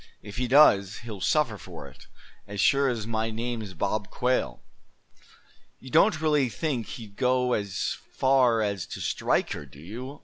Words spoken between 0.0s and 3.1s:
If he does, he'll suffer for it, as sure as